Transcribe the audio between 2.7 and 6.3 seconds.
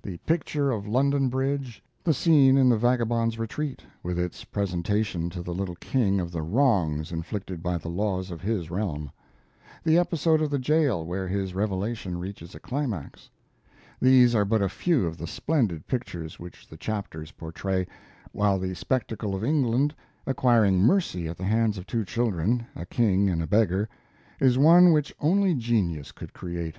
the vagabond's retreat, with its presentation to the little king